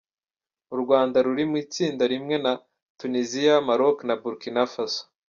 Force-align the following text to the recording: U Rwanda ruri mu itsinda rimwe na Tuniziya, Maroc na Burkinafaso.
U 0.75 0.77
Rwanda 0.81 1.17
ruri 1.25 1.43
mu 1.49 1.55
itsinda 1.63 2.03
rimwe 2.13 2.35
na 2.43 2.53
Tuniziya, 2.99 3.55
Maroc 3.67 3.97
na 4.07 4.15
Burkinafaso. 4.21 5.01